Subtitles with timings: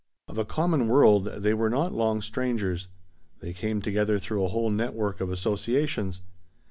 [0.27, 2.87] Of a common world, they were not long strangers.
[3.39, 6.21] They came together through a whole network of associations.